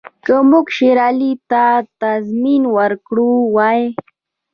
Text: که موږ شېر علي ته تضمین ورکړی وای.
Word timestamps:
که 0.25 0.35
موږ 0.49 0.65
شېر 0.77 0.97
علي 1.07 1.31
ته 1.49 1.63
تضمین 2.01 2.63
ورکړی 2.77 3.31
وای. 3.55 3.81